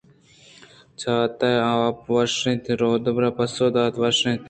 چاتءِ 0.99 1.51
آپ 1.79 1.97
وشّ 2.13 2.37
اِنت؟ 2.47 2.65
روباہ 2.79 3.27
ءَ 3.29 3.35
پسّہ 3.37 3.65
دات 3.75 3.93
وش 4.01 4.19
اِنت؟ 4.25 4.39